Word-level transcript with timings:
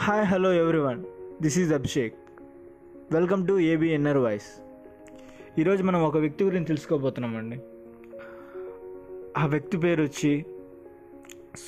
Hi 0.00 0.24
hello 0.24 0.52
everyone 0.52 1.04
this 1.42 1.58
is 1.58 1.72
Abhishek 1.72 2.14
welcome 3.12 3.46
to 3.46 3.58
ABNR 3.58 4.16
voice 4.16 4.60
ఈరోజు 5.58 5.82
మనం 5.82 6.02
ఒక 6.04 6.16
వ్యక్తి 6.16 6.44
గురించి 6.44 6.66
తెలుసుకోబోతున్నామండి 6.66 7.58
ఆ 9.36 9.46
వ్యక్తి 9.46 9.76
పేరు 9.78 10.02
వచ్చి 10.02 10.46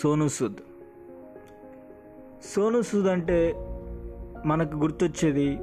సోను 0.00 0.28
సూద్. 0.28 0.60
సోను 2.54 2.82
సూద్ 2.82 3.06
అంటే 3.06 3.54
మనకు 4.46 4.76
గుర్తొచ్చేది 4.76 5.58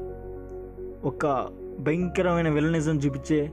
ఒక 1.03 1.25
భయంకరమైన 1.79 2.49
విలనిజం 2.49 2.97
చూపించే 2.97 3.51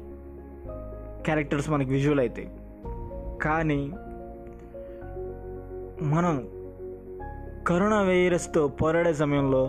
క్యారెక్టర్స్ 1.25 1.71
మనకు 1.71 1.91
విజువల్ 1.91 2.21
అవుతాయి 2.21 2.49
కానీ 3.43 3.81
మనం 6.03 6.49
కరోనా 7.69 8.03
వైరస్తో 8.03 8.69
పోరాడే 8.69 9.15
సమయంలో 9.15 9.63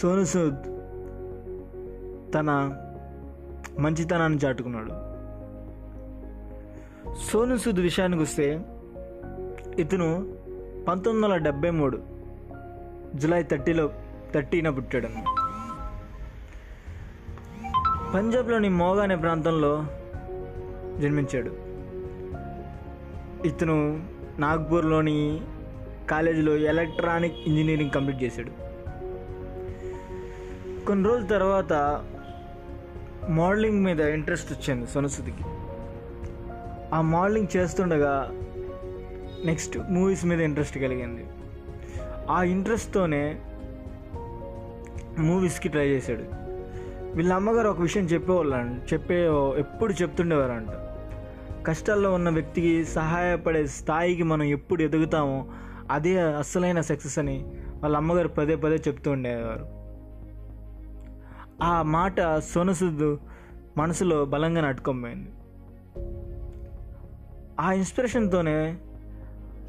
సోను 0.00 0.24
సూద్ 0.24 0.62
తన 2.32 2.50
మంచితనాన్ని 3.78 4.38
చాటుకున్నాడు. 4.44 4.92
సోను 7.30 7.56
సూద్ 7.56 7.80
విషయానికి 7.80 8.22
వస్తే 8.22 8.60
ఇతను 9.78 10.08
పంతొమ్మిది 10.88 11.26
వందల 11.26 11.36
డెబ్బై 11.36 11.70
మూడు 11.70 11.98
జులై 13.14 13.42
థర్టీలో 13.42 13.90
థర్టీన 14.34 14.70
పుట్టాడు 14.70 15.08
పంజాబ్లోని 18.14 18.68
మోగా 18.68 19.02
అనే 19.02 19.16
ప్రాంతంలో 19.16 19.86
జన్మించాడు. 21.00 21.52
ఇతను 23.48 23.76
నాగ్పూర్లోని 24.38 25.40
కాలేజీలో 26.10 26.56
ఎలక్ట్రానిక్ 26.56 27.34
ఇంజనీరింగ్ 27.46 27.90
కంప్లీట్ 27.90 28.22
చేశాడు. 28.22 28.50
కొన్ని 30.86 31.08
రోజుల 31.08 31.26
తర్వాత 31.26 32.04
మోడలింగ్ 33.28 33.84
మీద 33.84 34.00
ఇంట్రెస్ట్ 34.00 34.52
వచ్చింది 34.52 34.86
సొనసుదికి. 34.86 35.44
ఆ 36.94 37.00
మోడలింగ్ 37.00 37.56
చేస్తుండగా 37.56 38.30
నెక్స్ట్ 39.44 39.78
మూవీస్ 39.90 40.24
మీద 40.24 40.40
ఇంట్రెస్ట్ 40.40 40.78
కలిగింది. 40.78 41.26
ఆ 42.30 42.42
ఇంట్రెస్ట్తోనే 42.42 43.40
మూవీస్కి 45.18 45.68
ట్రై 45.68 45.88
చేశాడు. 45.88 46.24
వీళ్ళ 47.16 47.32
అమ్మగారు 47.32 47.68
ఒక 47.68 47.80
విషయం 47.80 48.04
చెప్పేవాళ్ళంట 48.04 48.92
చెప్పే 48.92 49.26
ఎప్పుడు 49.56 49.92
చెప్తుండేవారంట. 49.92 50.81
కష్టాల్లో 51.66 52.14
ఉన్న 52.14 52.30
వ్యక్తికి 52.30 52.84
సహాయపడే 52.84 53.66
స్థాయికి 53.66 54.22
మనం 54.22 54.42
ఎప్పుడు 54.42 54.82
ఎదుగుతామో 54.82 55.46
అదే 55.90 56.20
అస్సలైన 56.20 56.80
సక్సెస్ 56.80 57.18
అని 57.18 57.44
వాళ్ళ 57.82 57.96
అమ్మగారు 57.96 58.28
పదే 58.28 58.56
పదే 58.56 58.76
చెప్తూ 58.76 59.10
ఉండేవారు. 59.10 59.82
ఆ 61.64 61.82
మాట 61.82 62.38
సొనసుద్దు 62.38 63.18
మనసులో 63.76 64.24
బలంగా 64.24 64.60
నాటుకోపోయింది 64.60 65.30
ఆ 67.60 67.72
ఇన్స్పిరేషన్తోనే 67.72 68.76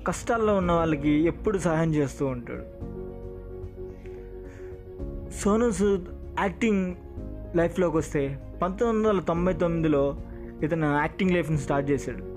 కష్టాల్లో 0.08 0.58
ఉన్న 0.58 0.72
వాళ్ళకి 0.72 1.10
ఎప్పుడు 1.10 1.58
సహాయం 1.58 1.96
చేస్తూ 1.96 2.26
ఉంటాడు. 2.26 2.84
సోను 5.32 5.72
సూద్ 5.72 6.06
యాక్టింగ్ 6.40 6.96
లైఫ్లోకి 7.56 7.98
వస్తే 7.98 8.42
పంతొమ్మిది 8.62 9.10
వందల 9.10 9.22
తొంభై 9.22 9.54
తొమ్మిదిలో 9.54 10.18
ఇతను 10.64 10.98
యాక్టింగ్ 10.98 11.32
లైఫ్ని 11.32 11.58
స్టార్ట్ 11.58 11.92
చేశాడు. 11.92 12.34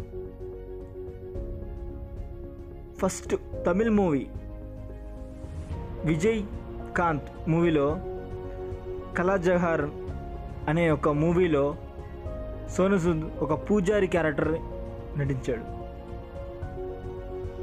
ఫస్ట్ 2.99 3.37
తమిళ్ 3.67 3.91
మూవీ 3.91 4.27
విజయ్ 6.05 6.43
కాంత్ 6.97 7.51
మూవీలో 7.51 8.01
కళాజహార్ 9.19 9.91
అనే 10.69 10.91
ఒక 10.91 11.09
మూవీలో 11.09 11.77
సోను 12.77 12.99
సూద్ 12.99 13.39
ఒక 13.41 13.71
పూజారి 13.71 14.07
క్యారెక్టర్ 14.07 14.59
నటించాడు. 15.19 15.77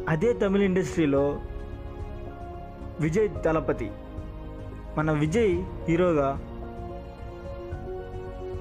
అదే 0.09 0.33
తమిళ 0.33 0.61
ఇండస్ట్రీలో 0.61 1.41
విజయ్ 2.99 3.29
దళపతి 3.29 3.91
మన 4.97 5.11
విజయ్ 5.11 5.63
హీరోగా 5.83 6.52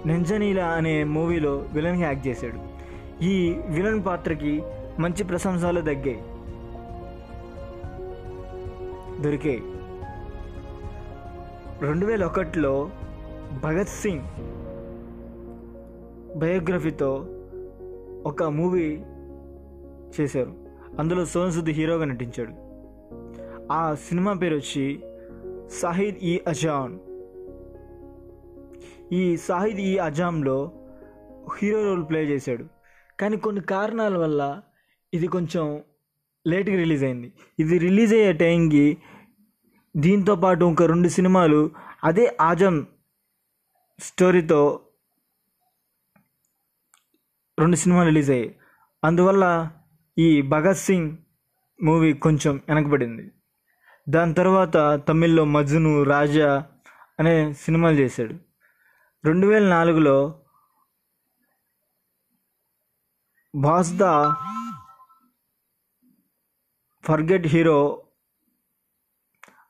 నెంజనీల 0.06 0.60
అనే 0.60 1.04
మూవీలో 1.04 1.64
విలన్గా 1.72 2.02
యాక్ట్ 2.02 2.26
చేశాడు. 2.26 2.58
ఈ 3.24 3.52
విలన్ 3.68 4.04
పాత్రకి 4.04 4.62
మంచి 4.98 5.24
ప్రశంసలు 5.24 5.80
తగ్గాయి 5.80 6.22
దొరికాయి 9.22 9.62
రెండు 11.82 12.06
వేల 12.06 12.24
ఒకటిలో 12.24 12.90
భగత్ 13.62 13.88
సింగ్ 13.88 14.20
బయోగ్రఫీతో 16.38 17.26
ఒక 18.26 18.42
మూవీ 18.42 19.02
చేశారు. 20.20 20.52
అందులో 20.98 21.24
సోన్ 21.24 21.52
సుద్ 21.52 21.70
హీరోగా 21.70 22.04
నటించాడు. 22.04 22.52
ఆ 23.72 23.94
సినిమా 23.94 24.32
పేరు 24.32 24.54
వచ్చి 24.54 25.02
సాహిద్ 25.70 26.16
ఈ 26.22 26.40
అజాన్. 26.48 26.98
ఈ 29.12 29.36
సాహిద్ 29.36 29.78
ఈ 29.78 29.98
అజామ్లో 29.98 30.72
హీరో 31.58 31.84
రోల్ 31.84 32.08
ప్లే 32.08 32.24
చేశాడు. 32.24 32.64
కానీ 33.20 33.36
కొన్ని 33.36 33.60
కారణాల 33.60 34.16
వల్ల 34.16 34.62
ఇది 35.14 35.26
కొంచెం 35.26 35.82
లేట్గా 36.46 36.76
రిలీజ్ 36.76 37.04
అయింది. 37.04 37.32
ఇది 37.58 37.78
రిలీజ్ 37.78 38.14
అయ్యే 38.14 38.32
టైంకి 38.32 38.98
దీంతో 39.96 40.36
పాటు 40.36 40.64
ఇంకా 40.64 40.86
రెండు 40.86 41.08
సినిమాలు 41.08 41.70
అదే 42.04 42.36
ఆజం 42.40 42.86
స్టోరీతో 43.98 44.80
రెండు 47.58 47.76
సినిమాలు 47.76 48.06
రిలీజ్ 48.06 48.30
అయ్యాయి. 48.30 48.54
అందువల్ల 49.04 49.70
ఈ 50.18 50.42
భగత్ 50.42 50.78
సింగ్ 50.78 51.16
మూవీ 51.82 52.12
కొంచెం 52.12 52.60
వెనకబడింది. 52.68 53.30
దాని 54.08 54.34
తర్వాత 54.34 55.02
తమిళ్ళో 55.08 55.44
మజ్ను 55.44 56.02
రాజా 56.02 56.66
అనే 57.18 57.52
సినిమాలు 57.52 57.96
చేశాడు. 57.96 58.51
రెండు 59.24 59.46
వేల 59.46 59.68
నాలుగులో 59.68 60.40
బాస్దా 63.54 64.36
ఫర్గెట్ 67.04 67.46
హీరో 67.46 68.02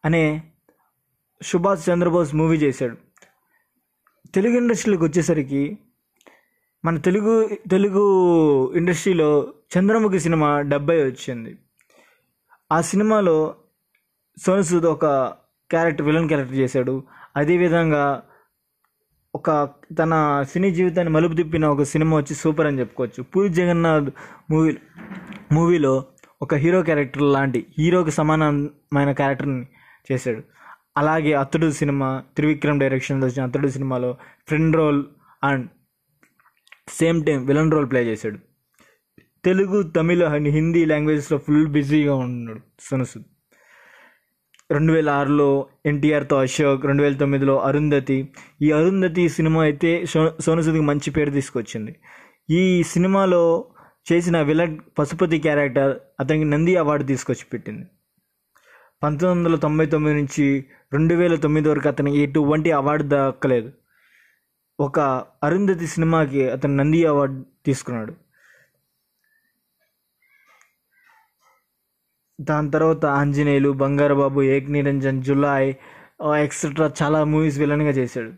అనే 0.05 0.53
సుభాష్ 1.43 1.89
చంద్రబోస్ 1.89 2.35
మూవీ 2.35 2.57
చేశాడు. 2.57 2.97
తెలుగు 4.35 4.57
ఇండస్ట్రీలోకి 4.57 5.05
వచ్చేసరికి 5.05 5.79
మన 6.85 6.99
తెలుగు 6.99 7.57
తెలుగు 7.71 8.05
ఇండస్ట్రీలో 8.77 9.55
చంద్రముఖి 9.79 10.21
సినిమా 10.21 10.61
డెబ్బై 10.61 11.05
వచ్చింది. 11.05 11.59
ఆ 12.73 12.81
సినిమాలో 12.81 13.57
సోను 14.43 14.63
సూద్ 14.63 14.87
ఒక 14.87 15.07
క్యారెక్టర్ 15.71 16.07
విలన్ 16.07 16.29
క్యారెక్టర్ 16.29 16.59
చేశాడు. 16.59 17.05
అదేవిధంగా 17.37 18.29
ఒక 19.35 19.71
తన 19.99 20.43
సినీ 20.43 20.71
జీవితాన్ని 20.71 21.13
మలుపు 21.15 21.35
తిప్పిన 21.35 21.65
ఒక 21.67 21.83
సినిమా 21.83 22.17
వచ్చి 22.17 22.35
సూపర్ 22.35 22.67
అని 22.67 22.81
చెప్పుకోవచ్చు. 22.81 23.23
పూరి 23.23 23.49
జగన్నాథ్ 23.49 24.11
మూవీ 24.51 24.77
మూవీలో 25.53 26.05
ఒక 26.43 26.55
హీరో 26.55 26.83
క్యారెక్టర్ 26.83 27.23
లాంటి 27.23 27.67
హీరోకి 27.79 28.11
సమానమైన 28.11 29.13
క్యారెక్టర్ని 29.13 29.67
చేశాడు. 30.13 30.43
అలాగే 30.97 31.33
అతడు 31.33 31.71
సినిమా 31.71 32.23
త్రివిక్రమ్ 32.37 32.81
డైరెక్షన్లో 32.81 33.27
వచ్చిన 33.27 33.47
అతడు 33.47 33.69
సినిమాలో 33.69 34.17
friend 34.49 34.77
role 34.77 35.05
and 35.45 35.69
same 36.89 37.25
time 37.25 37.47
villain 37.47 37.73
role 37.73 37.91
play 37.91 38.05
చేశాడు. 38.05 38.39
తెలుగు 39.45 39.83
తమిళ 39.83 40.25
అండ్ 40.25 40.49
హిందీ 40.49 40.85
లాంగ్వేజెస్లో 40.85 41.39
ఫుల్ 41.39 41.67
బిజీగా 41.67 42.15
ఉన్నాడు 42.15 42.61
సునసుద్ 42.81 43.25
రెండు 44.73 44.93
వేల 44.93 45.11
ఆరులో 45.11 45.67
ఎన్టీఆర్తో 45.87 46.37
అశోక్ 46.37 46.87
రెండు 46.87 47.03
వేల 47.03 47.17
తొమ్మిదిలో 47.17 47.61
అరుంధతి. 47.61 48.29
ఈ 48.63 48.71
అరుంధతి 48.71 49.29
సినిమా 49.29 49.63
అయితే 49.63 50.07
సో 50.07 50.33
సోనుసుద్కి 50.41 50.81
మంచి 50.81 51.11
పేరు 51.11 51.31
తీసుకొచ్చింది. 51.31 51.97
ఈ 52.51 52.83
సినిమాలో 52.83 53.65
చేసిన 54.13 54.41
విలన్ 54.41 54.79
పశుపతి 54.99 55.39
క్యారెక్టర్ 55.39 55.99
అతనికి 56.21 56.45
నంది 56.45 56.77
అవార్డు 56.77 57.07
తీసుకొచ్చి 57.07 57.47
పెట్టింది. 57.53 57.87
పంతొమ్మిది 59.03 59.49
వందల 59.49 59.61
తొంభై 59.61 59.87
తొమ్మిది 59.87 60.17
నుంచి 60.17 60.65
రెండు 60.93 61.15
వేల 61.15 61.35
తొమ్మిది 61.35 61.69
వరకు 61.69 61.89
అతనికి 61.89 62.19
ఎటువంటి 62.19 62.71
అవార్డు 62.71 63.05
దక్కలేదు. 63.09 63.73
ఒక 64.81 65.01
అరుంధతి 65.43 65.87
సినిమాకి 65.87 66.51
అతను 66.51 66.77
నంది 66.77 67.07
అవార్డు 67.07 67.45
తీసుకున్నాడు. 67.67 68.22
దాని 72.49 72.71
తర్వాత 72.71 73.05
ఆంజనేయులు 73.21 73.71
బంగారబాబు 73.83 74.41
ఏక్ 74.55 74.69
నిరంజన్ 74.71 75.23
జులాయ్ 75.23 75.71
ఎక్సెట్రా 76.37 76.87
చాలా 77.03 77.25
మూవీస్ 77.25 77.59
విలన్గా 77.59 77.93
చేశాడు. 78.01 78.33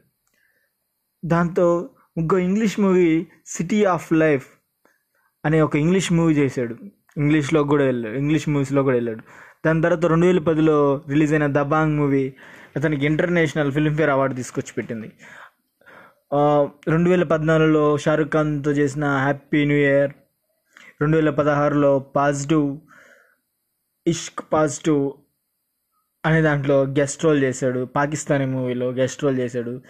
దాంతో 1.25 1.67
ఇంకో 2.17 2.37
English 2.39 2.77
movie 2.81 3.27
city 3.47 3.85
of 3.85 4.13
life 4.13 4.47
అనే 5.45 5.61
ఒక 5.61 5.77
ఇంగ్లీష్ 5.77 6.13
మూవీ 6.13 6.35
చేశాడు. 6.35 6.75
ఇంగ్లీష్లో 7.17 7.65
కూడా 7.65 7.85
వెళ్ళాడు. 7.85 8.17
ఇంగ్లీష్ 8.17 8.49
మూవీస్లో 8.49 8.83
కూడా 8.83 8.97
వెళ్ళాడు. 8.97 9.23
దాని 9.67 9.83
తర్వాత 9.83 10.07
రెండు 10.07 10.27
వేల 10.27 10.39
పదిలో 10.39 10.77
రిలీజ్ 11.09 11.33
అయిన 11.33 11.47
దబాంగ్ 11.47 11.95
మూవీ 11.99 12.25
అతనికి 12.77 13.07
ఇంటర్నేషనల్ 13.07 13.73
ఫిల్మ్ఫేర్ 13.73 14.11
అవార్డు 14.11 14.35
తీసుకొచ్చి 14.35 14.73
పెట్టింది. 14.79 15.09
రెండు 16.89 17.09
వేల 17.11 17.23
పద్నాలుగులో 17.23 17.85
షారుఖ్ 18.05 18.33
ఖాన్తో 18.33 18.71
చేసిన 18.71 19.05
హ్యాపీ 19.17 19.65
న్యూ 19.65 19.77
ఇయర్ 19.77 20.13
రెండు 21.01 21.17
వేల 21.17 21.31
పదహారులో 21.31 21.93
పాజిటివ్ 22.17 22.67
ఇష్క్ 24.07 24.41
పాజిటివ్ 24.53 25.13
అనే 26.25 26.43
దాంట్లో 26.43 26.83
గెస్ట్ 26.99 27.25
రోల్ 27.25 27.43
చేశాడు. 27.43 27.85
పాకిస్తానీ 27.97 28.45
మూవీలో 28.45 28.87
గెస్ట్ 28.91 29.25
రోల్ 29.25 29.39
చేశాడు. 29.39 29.83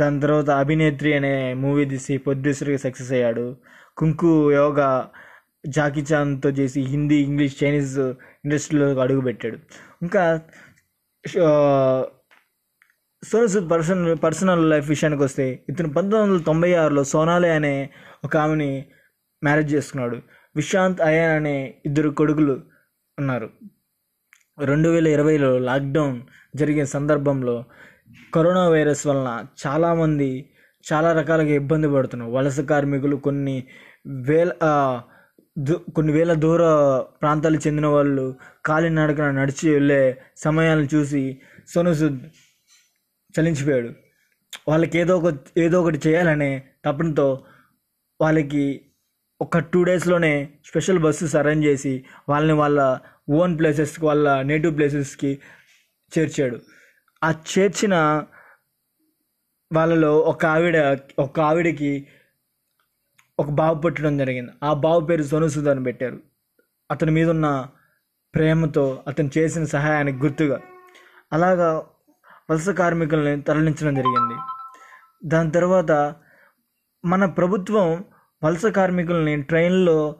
దాని 0.00 0.20
తర్వాత 0.20 0.50
అభినేత్రి 0.50 1.14
అనే 1.14 1.54
మూవీ 1.54 1.84
తీసి 1.84 2.16
ప్రొడ్యూసర్గా 2.16 2.76
సక్సెస్ 2.76 3.12
అయ్యాడు. 3.12 3.56
కుంకు 3.96 4.52
యోగా 4.52 5.10
జాకీ 5.66 6.02
చాన్తో 6.12 6.48
చేసి 6.50 6.80
హిందీ 6.80 7.16
ఇంగ్లీష్ 7.22 7.64
చైనీస్ 7.64 7.98
ఇండస్ట్రీలో 8.44 9.00
అడుగుపెట్టాడు 9.00 9.58
ఇంకా 10.02 10.22
సోనసూద్ 13.22 13.70
పర్సన్ 13.70 14.16
పర్సనల్ 14.22 14.70
లైఫ్ 14.70 14.88
విషయానికి 14.88 15.22
వస్తే 15.22 15.64
ఇతను 15.68 15.88
పంతొమ్మిది 15.88 16.22
వందల 16.22 16.42
తొంభై 16.42 16.74
ఆరులో 16.74 17.04
సోనాలి 17.04 17.50
అనే 17.50 17.90
ఒక 18.24 18.36
ఆమెని 18.36 18.84
మ్యారేజ్ 19.42 19.74
చేసుకున్నాడు. 19.74 20.16
విశాంత్ 20.56 21.00
అయాన్ 21.00 21.34
అనే 21.36 21.56
ఇద్దరు 21.86 22.10
కొడుకులు 22.10 22.54
ఉన్నారు 23.20 23.48
రెండు 24.58 24.88
వేల 24.88 25.06
ఇరవైలో 25.06 25.50
లాక్డౌన్ 25.58 26.16
జరిగే 26.56 26.84
సందర్భంలో 26.86 27.56
కరోనా 28.34 28.64
వైరస్ 28.68 29.04
వలన 29.06 29.30
చాలామంది 29.62 30.30
చాలా 30.84 31.10
రకాలుగా 31.12 31.54
ఇబ్బంది 31.54 31.88
పడుతున్నారు. 31.88 32.32
వలస 32.32 32.60
కార్మికులు 32.70 33.16
కొన్ని 33.16 33.56
వేల 34.28 34.50
కొన్ని 35.96 36.12
వేల 36.12 36.32
దూర 36.34 36.62
ప్రాంతాలకు 37.20 37.62
చెందిన 37.66 37.86
వాళ్ళు 37.86 38.24
కాలినడకన 38.64 39.30
నడిచి 39.30 39.66
వెళ్ళే 39.74 40.02
సమయాలను 40.36 40.88
చూసి 40.94 41.22
సోను 41.68 41.92
చలించిపోయాడు. 43.34 43.90
వాళ్ళకి 44.68 44.96
ఏదో 44.98 45.14
ఒక 45.18 45.28
ఏదో 45.58 45.76
ఒకటి 45.82 45.98
చేయాలనే 46.06 46.52
తపనతో 46.84 47.28
వాళ్ళకి 48.20 48.64
ఒక 49.40 49.58
టూ 49.58 49.84
డేస్లోనే 49.84 50.50
స్పెషల్ 50.64 50.98
బస్సెస్ 50.98 51.36
అరేంజ్ 51.36 51.66
చేసి 51.66 52.04
వాళ్ళని 52.28 52.52
వాళ్ళ 52.52 52.98
ఓన్ 53.30 53.58
ప్లేసెస్కి 53.58 54.06
వాళ్ళ 54.06 54.42
నేటివ్ 54.42 54.76
ప్లేసెస్కి 54.76 55.38
చేర్చాడు. 56.18 56.60
ఆ 57.24 57.30
చేర్చిన 57.30 58.22
వాళ్ళలో 59.72 60.18
ఒక 60.18 60.46
ఆవిడ 60.46 60.98
ఒక 61.18 61.40
ఆవిడకి 61.40 62.08
ఒక 63.38 63.50
బావు 63.50 63.80
పుట్టడం 63.80 64.18
జరిగింది. 64.18 64.50
ఆ 64.62 64.72
బావు 64.72 65.06
పేరు 65.06 65.22
సోను 65.22 65.70
అని 65.70 65.82
పెట్టారు. 65.82 66.20
అతని 66.90 67.10
మీద 67.10 67.30
ఉన్న 67.30 67.68
ప్రేమతో 68.34 69.04
అతను 69.08 69.30
చేసిన 69.38 69.64
సహాయానికి 69.64 70.18
గుర్తుగా 70.18 70.60
అలాగా 71.32 71.86
వలస 72.50 72.68
కార్మికుల్ని 72.68 73.42
తరలించడం 73.42 73.94
జరిగింది. 73.94 74.34
దాని 75.24 75.50
తర్వాత 75.50 76.14
మన 77.04 77.24
ప్రభుత్వం 77.24 78.04
వలస 78.44 78.66
కార్మికుల్ని 78.66 79.42
ట్రైన్లో 79.42 80.16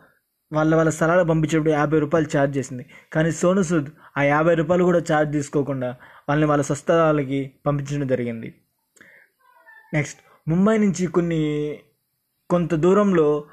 వాళ్ళ 0.52 0.75
వాళ్ళ 0.75 0.90
స్థలాలు 0.90 1.25
పంపించేటప్పుడు 1.25 1.72
యాభై 1.72 1.99
రూపాయలు 1.99 2.28
ఛార్జ్ 2.37 2.58
చేసింది. 2.58 2.84
కానీ 3.12 3.31
సోను 3.32 3.62
సూద్ 3.62 3.88
ఆ 4.19 4.22
యాభై 4.22 4.55
రూపాయలు 4.55 4.84
కూడా 4.84 5.00
ఛార్జ్ 5.11 5.32
తీసుకోకుండా 5.32 5.90
వాళ్ళని 6.28 6.46
వాళ్ళ 6.46 6.62
స్వస్థలాలకి 6.62 7.52
పంపించడం 7.67 8.06
జరిగింది. 8.06 8.49
నెక్స్ట్ 9.94 10.20
ముంబై 10.49 10.78
నుంచి 10.78 11.06
కొన్ని 11.06 11.43
కొంత 12.50 12.75
దూరంలో 12.75 13.44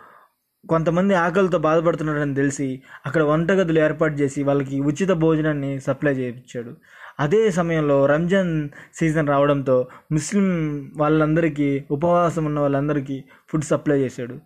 కొంతమంది 0.69 1.13
ఆకలితో 1.15 1.57
బాధపడుతున్నారని 1.57 2.35
తెలిసి 2.35 2.81
అక్కడ 3.05 3.21
వంటగదులు 3.23 3.79
ఏర్పాటు 3.79 4.15
చేసి 4.15 4.43
వాళ్ళకి 4.43 4.79
ఉచిత 4.79 5.11
భోజనాన్ని 5.11 5.79
సప్లై 5.79 6.13
చేయించాడు. 6.13 6.71
అదే 7.19 7.51
సమయంలో 7.51 8.05
రంజాన్ 8.05 8.69
సీజన్ 8.93 9.27
రావడంతో 9.27 9.87
ముస్లిం 10.11 10.47
వాళ్ళందరికీ 10.97 11.85
ఉపవాసం 11.91 12.45
ఉన్న 12.45 12.59
వాళ్ళందరికీ 12.59 13.23
ఫుడ్ 13.49 13.63
సప్లై 13.63 13.99
చేశాడు. 13.99 14.39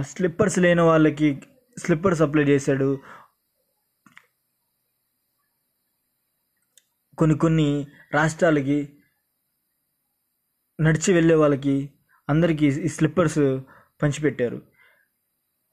స్లిప్పర్స్ 0.00 0.58
లేని 0.58 0.80
వాళ్ళకి 0.82 1.42
స్లిప్పర్ 1.78 2.14
సప్లై 2.14 2.44
చేశాడు. 2.44 2.98
కొన్ని 7.18 7.38
కొన్ని 7.38 7.86
రాష్ట్రాలకి 8.14 8.78
నడిచి 10.80 11.14
వెళ్ళే 11.14 11.34
వాళ్ళకి 11.34 11.90
అందరికీ 12.28 12.66
ఈ 12.66 12.88
స్లిప్పర్స్ 12.88 13.60
పంచిపెట్టారు. 14.02 14.69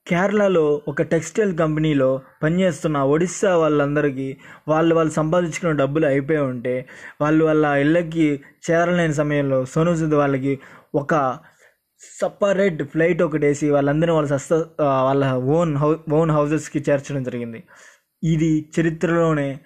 కేరళలో 0.08 0.82
ఒక 0.88 1.02
టెక్స్టైల్ 1.02 1.58
కంపెనీలో 1.58 2.22
పనిచేస్తున్న 2.44 2.98
ఒడిస్సా 2.98 3.58
వాళ్ళందరికీ 3.58 4.38
వాళ్ళు 4.68 4.96
వాళ్ళు 4.96 5.14
సంపాదించుకున్న 5.14 5.76
డబ్బులు 5.76 6.06
అయిపోయి 6.06 6.40
ఉంటే 6.40 6.90
వాళ్ళు 7.22 7.46
వాళ్ళ 7.46 7.66
ఇళ్ళకి 7.66 8.44
చేరలేని 8.72 9.14
సమయంలో 9.14 9.66
సోను 9.66 9.96
సూద్ 9.96 10.14
వాళ్ళకి 10.14 10.60
ఒక 10.96 11.40
సపరేట్ 12.22 12.84
ఫ్లైట్ 12.84 13.22
ఒకటి 13.22 13.46
వేసి 13.46 13.70
వాళ్ళందరినీ 13.70 14.14
వాళ్ళ 14.14 14.30
సస్త 14.30 14.54
వాళ్ళ 14.82 15.34
ఓన్ 15.34 15.78
హౌ 15.78 15.96
ఓన్ 16.14 16.32
హౌజెస్కి 16.32 16.80
చేర్చడం 16.90 17.24
జరిగింది. 17.24 17.64
ఇది 18.24 18.70
చరిత్రలోనే 18.80 19.60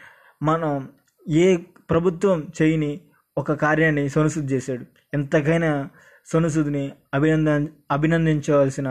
మనం 0.43 0.89
ఏ 1.29 1.57
ప్రభుత్వం 1.89 2.51
చేయని 2.61 3.01
ఒక 3.38 3.51
కార్యాన్ని 3.51 4.09
సోను 4.09 4.27
చేశాడు. 4.27 4.85
ఎంతకైనా 5.13 5.89
సోను 6.31 6.47
సూద్ని 6.47 6.91
అభినంద 7.13 7.67
అభినందించవలసిన 7.91 8.89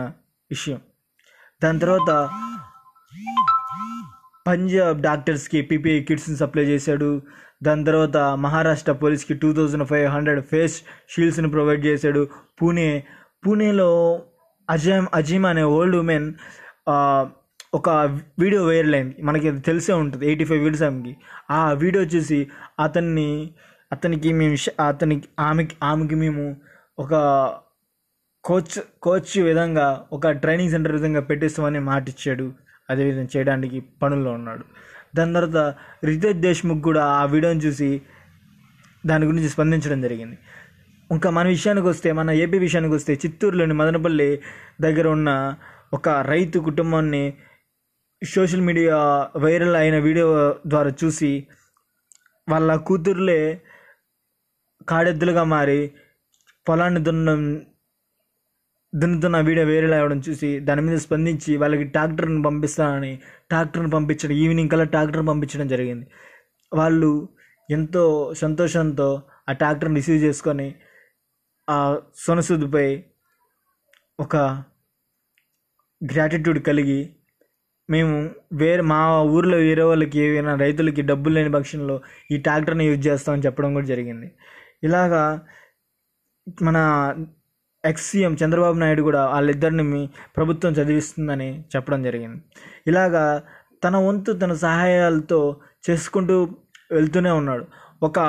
విషయం. 0.51 0.81
దాని 1.63 1.79
తర్వాత 1.83 2.11
పంజాబ్ 4.47 4.99
డాక్టర్స్కి 5.01 5.59
పీపీఐ 5.69 5.99
కిట్స్ని 6.03 6.37
సప్లై 6.37 6.63
చేశాడు. 6.63 7.09
దాని 7.63 7.83
తర్వాత 7.85 8.17
మహారాష్ట్ర 8.45 8.93
పోలీస్కి 9.01 9.33
two 9.41 9.49
thousand 9.53 9.85
five 9.91 10.07
hundred 10.15 10.41
face 10.51 10.75
షీల్డ్స్ని 11.13 11.49
provide 11.55 11.83
చేశాడు. 11.85 12.23
పూణే 12.61 12.87
పూణేలో 13.45 13.89
అజయ్ 14.69 15.01
అజీమ్ 15.13 15.45
అనే 15.51 15.63
ఓల్డ్ 15.75 15.97
ఉమెన్ 16.01 16.27
ఒక 17.73 17.89
వీడియో 18.39 18.61
వైరల్ 18.67 18.95
అయింది. 18.95 19.15
మనకి 19.27 19.45
అది 19.49 19.61
తెలిసే 19.61 19.93
ఉంటుంది 19.93 20.23
ఎయిటీ 20.29 20.45
ఫైవ్ 20.45 20.61
వీడియోస్ 20.65 20.85
ఆమెకి. 20.87 21.13
ఆ 21.57 21.59
వీడియో 21.83 22.03
చూసి 22.13 22.39
అతన్ని 22.85 23.29
అతనికి 23.93 24.29
మేము 24.39 24.57
అతనికి 24.87 25.27
ఆమెకి 25.39 25.75
ఆమెకి 25.83 26.15
మేము 26.15 26.43
ఒక 26.99 27.13
కోచ్ 28.43 28.75
కోచ్ 29.01 29.33
విధంగా 29.37 29.87
ఒక 30.13 30.29
ట్రైనింగ్ 30.43 30.71
సెంటర్ 30.71 30.91
విధంగా 30.91 31.21
పెట్టిస్తామని 31.21 31.79
మాట 31.79 32.09
ఇచ్చాడు 32.09 32.47
అదేవిధంగా 32.89 33.29
చేయడానికి 33.35 33.79
పనుల్లో 34.01 34.31
ఉన్నాడు. 34.31 34.63
దాని 35.15 35.33
తర్వాత 35.33 35.75
రితేష్ 36.05 36.39
దేశ్ముఖ్ 36.47 36.81
కూడా 36.81 37.03
ఆ 37.03 37.25
వీడియోని 37.25 37.59
చూసి 37.59 37.89
దాని 39.05 39.25
గురించి 39.25 39.49
స్పందించడం 39.49 40.01
జరిగింది. 40.01 40.37
ఇంకా 41.11 41.29
మన 41.29 41.45
విషయానికి 41.47 41.87
వస్తే 41.87 42.09
మన 42.11 42.31
ఏపీ 42.43 42.57
విషయానికి 42.57 42.93
వస్తే 42.93 43.13
చిత్తూరులోని 43.15 43.73
మదనపల్లి 43.73 44.29
దగ్గర 44.81 45.07
ఉన్న 45.07 45.29
ఒక 45.93 46.09
రైతు 46.09 46.57
కుటుంబాన్ని 46.59 47.23
సోషల్ 48.21 48.61
మీడియా 48.61 48.97
వైరల్ 49.37 49.75
అయిన 49.75 49.97
వీడియో 49.99 50.27
ద్వారా 50.67 50.91
చూసి 51.03 51.31
వాళ్ళ 52.49 52.75
కూతుర్లే 52.75 53.41
కాడెద్దులుగా 54.89 55.43
మారి 55.43 55.81
పొలాన్ని 56.67 57.01
దున్నడం 57.03 57.41
దున్నుతున్న 58.93 59.37
వీడియో 59.39 59.65
వేరేలా 59.65 59.97
అవ్వడం 59.97 60.19
చూసి 60.19 60.59
దాని 60.59 60.81
మీద 60.81 60.97
స్పందించి 60.97 61.51
వాళ్ళకి 61.57 61.83
ట్రాక్టర్ని 61.83 62.41
పంపిస్తానని 62.43 63.11
ట్రాక్టర్ని 63.49 63.89
పంపించడం 63.89 64.35
ఈవినింగ్ 64.35 64.69
కల్లా 64.69 64.85
ట్రాక్టర్ 64.85 65.27
పంపించడం 65.27 65.67
జరిగింది. 65.67 66.05
వాళ్ళు 66.71 67.11
ఎంతో 67.69 68.03
సంతోషంతో 68.33 69.09
ఆ 69.49 69.51
ట్రాక్టర్ని 69.51 69.95
రిసీవ్ 69.95 70.19
చేసుకొని 70.23 70.67
ఆ 71.67 71.77
సొనసూదుపై 72.15 72.87
ఒక 74.19 74.35
గ్రాటిట్యూడ్ 76.01 76.59
కలిగి 76.59 77.01
మేము 77.89 78.15
వేరే 78.53 78.81
మా 78.81 78.99
ఊర్లో 79.21 79.57
వేరే 79.57 79.83
వాళ్ళకి 79.83 80.19
ఏవైనా 80.19 80.53
రైతులకి 80.55 81.01
డబ్బులు 81.01 81.33
లేని 81.35 81.51
పక్షంలో 81.51 81.95
ఈ 82.31 82.37
ట్రాక్టర్ని 82.37 82.85
యూజ్ 82.87 83.07
చేస్తామని 83.07 83.43
చెప్పడం 83.45 83.73
కూడా 83.73 83.85
జరిగింది. 83.85 84.27
ఇలాగా 84.83 85.23
మన 86.61 86.77
ఎక్స్ 87.83 88.11
సీఎం 88.11 88.33
చంద్రబాబు 88.43 88.77
నాయుడు 88.79 89.01
కూడా 89.01 89.25
వాళ్ళిద్దరిని 89.25 89.83
మీ 89.83 90.01
ప్రభుత్వం 90.37 90.71
చదివిస్తుందని 90.73 91.49
చెప్పడం 91.75 92.03
జరిగింది. 92.03 92.39
ఇలాగా 92.87 93.23
తన 93.83 93.95
వంతు 93.97 94.31
తన 94.31 94.53
సహాయాలతో 94.53 95.39
చేసుకుంటూ 95.89 96.35
వెళ్తూనే 96.91 97.31
ఉన్నాడు. 97.31 97.65
ఒక 98.03 98.19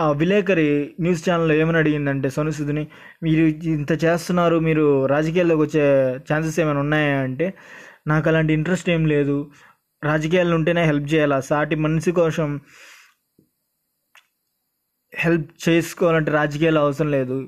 ఆ 0.00 0.06
విలేకరి 0.10 0.94
న్యూస్ 1.00 1.22
ఛానల్లో 1.28 1.54
ఏమని 1.54 1.78
అడిగిందంటే 1.78 2.30
సోను 2.30 2.52
మీరు 3.22 3.44
ఇంత 3.76 3.92
చేస్తున్నారు 4.04 4.58
మీరు 4.58 5.06
రాజకీయాల్లోకి 5.06 5.62
వచ్చే 5.62 5.84
ఛాన్సెస్ 6.32 6.60
ఏమైనా 6.60 6.80
ఉన్నాయా 6.80 7.16
అంటే 7.20 7.54
నాకు 8.08 8.28
అలాంటి 8.28 8.52
ఇంట్రెస్ట్ 8.52 8.90
ఏం 8.90 9.06
లేదు 9.06 9.50
రాజకీయాలు 10.02 10.54
ఉంటేనే 10.54 10.82
హెల్ప్ 10.84 11.08
చేయాలా 11.14 11.40
సాటి 11.40 11.74
మనిషి 11.76 12.12
కోసం 12.12 12.60
హెల్ప్ 15.12 15.48
చేసుకోవాలంటే 15.68 16.30
రాజకీయాలు 16.30 16.80
అవసరం 16.80 17.10
లేదు 17.10 17.38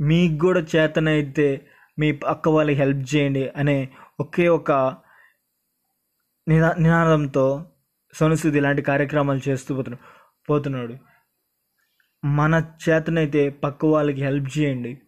మీకు 0.00 0.38
కూడా 0.38 0.60
చేతనైతే 0.60 1.66
మీ 1.98 2.12
పక్క 2.12 2.48
వాళ్ళకి 2.48 2.78
హెల్ప్ 2.78 3.14
చేయండి 3.14 3.48
అనే 3.48 3.88
ఒకే 4.20 4.48
ఒక 4.48 4.72
నినా 6.48 6.72
నినాదంతో 6.72 7.70
సోనుసూద్ 8.14 8.56
ఇలాంటి 8.56 8.82
కార్యక్రమాలు 8.82 9.40
చేస్తూ 9.48 9.74
పోతు 9.74 9.90
పోతున్నాడు. 10.50 10.98
మన 12.24 12.72
చేతనైతే 12.88 13.48
పక్క 13.48 13.86
వాళ్ళకి 13.86 14.22
హెల్ప్ 14.22 14.58
చేయండి 14.58 15.00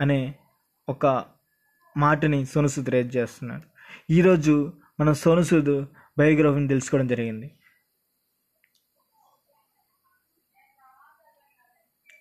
అనే 0.00 0.38
ఒక 0.88 1.24
మాటని 1.96 2.46
సోనుసూద్ 2.46 2.90
రేజ్ 2.90 3.16
చేస్తున్నాడు. 3.16 3.62
ఈరోజు 4.10 4.72
మన 5.00 5.12
సోనుసూద్ 5.12 5.86
బయోగ్రఫీని 6.18 6.68
తెలుసుకోవడం 6.68 7.06
జరిగింది. 7.06 7.58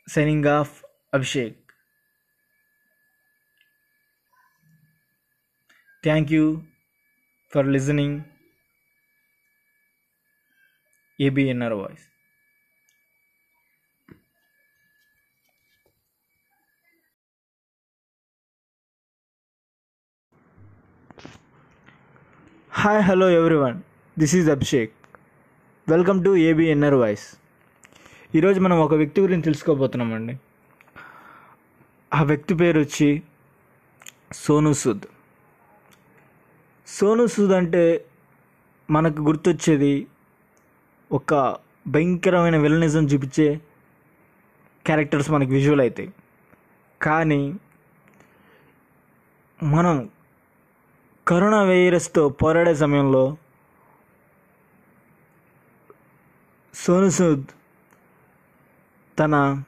Signing 0.09 0.45
off 0.45 0.82
Abhishek. 1.15 1.57
Thank 6.05 6.31
you 6.35 6.45
for 7.53 7.67
listening 7.75 8.15
ABNR 11.27 11.75
voice 11.81 12.05
hi 22.79 23.01
hello 23.09 23.27
everyone 23.41 23.77
this 24.17 24.33
is 24.39 24.49
Abhishek 24.55 24.95
welcome 25.87 26.21
to 26.25 26.33
ABNR 26.49 26.97
voice 27.03 27.27
ఈరోజు 28.39 28.59
మనం 28.65 28.79
ఒక 28.87 28.93
వ్యక్తి 29.03 29.21
గురించి 29.25 29.47
తెలుసుకోబోతున్నామండి. 29.49 30.35
ఆ 32.13 32.23
వ్యక్తి 32.23 32.53
పేరు 32.53 32.79
వచ్చి 32.79 33.23
సోనూ 34.33 34.73
సూద్. 34.73 35.05
సోనూ 36.87 37.27
సూద్ 37.27 37.51
అంటే 37.51 38.05
మనకు 38.89 39.21
గుర్తొచ్చేది 39.21 40.07
ఒక 41.11 41.57
భయంకరమైన 41.87 42.57
విలనిజం 42.57 43.05
చూపించే 43.05 43.61
క్యారెక్టర్స్ 44.85 45.31
మనకి 45.31 45.51
విజువల్ 45.51 45.81
అవుతాయి 45.81 46.13
కానీ 47.01 47.55
మనం 49.63 50.09
కరోనా 51.27 51.63
వైరస్తో 51.63 52.29
పోరాడే 52.29 52.75
సమయంలో 52.75 53.37
సోనూ 56.73 57.09
సూద్ 57.09 57.45
తన 59.19 59.63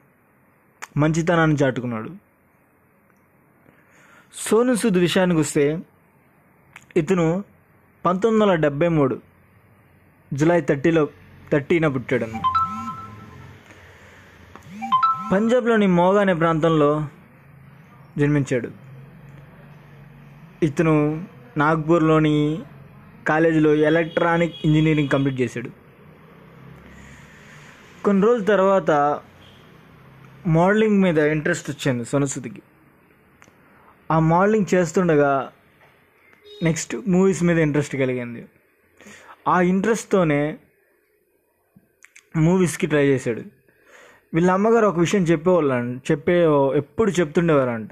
మంచితనాన్ని 0.96 1.56
చాటుకున్నాడు. 1.62 2.25
సోను 4.38 4.74
సూద్ 4.74 4.98
విషయానికి 4.98 5.40
వస్తే 5.40 5.78
ఇతను 6.96 7.44
పంతొమ్మిది 8.06 8.44
వందల 8.44 8.54
డెబ్బై 8.54 8.88
మూడు 8.88 9.20
జూలై 10.34 10.60
థర్టీలో 10.60 11.08
థర్టీన 11.52 11.86
పుట్టాడు 11.86 12.26
పంజాబ్లోని 15.32 15.86
మోగా 15.86 16.20
అనే 16.20 16.34
ప్రాంతంలో 16.34 17.08
జన్మించాడు. 18.18 18.70
ఇతను 20.62 21.24
నాగ్పూర్లోని 21.56 22.62
కాలేజీలో 23.28 23.74
ఎలక్ట్రానిక్ 23.74 24.54
ఇంజనీరింగ్ 24.64 25.08
కంప్లీట్ 25.08 25.40
చేశాడు. 25.40 25.70
కొన్ని 28.04 28.26
రోజుల 28.26 28.44
తర్వాత 28.44 29.20
మోడలింగ్ 30.46 31.02
మీద 31.02 31.18
ఇంట్రెస్ట్ 31.18 31.70
వచ్చింది 31.70 32.04
సొనసుదికి. 32.04 32.62
ఆ 34.10 34.18
మోడలింగ్ 34.18 34.74
చేస్తుండగా 34.74 35.52
నెక్స్ట్ 36.62 36.96
మూవీస్ 37.08 37.42
మీద 37.42 37.58
ఇంట్రెస్ట్ 37.58 37.96
కలిగింది. 37.96 38.46
ఆ 39.48 39.60
ఇంట్రెస్ట్తోనే 39.60 40.58
మూవీస్కి 42.36 42.86
ట్రై 42.86 43.06
చేశాడు. 43.06 43.42
వీళ్ళ 44.34 44.50
అమ్మగారు 44.50 44.86
ఒక 44.86 44.98
విషయం 44.98 45.22
చెప్పేవాళ్ళు 45.22 46.00
చెప్పే 46.10 46.46
ఎప్పుడు 46.76 47.10
చెప్తుండేవారంట. 47.10 47.90